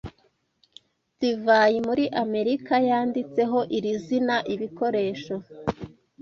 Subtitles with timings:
[1.19, 5.35] Divayi muri Amerika yanditseho iri zina "ibikoresho"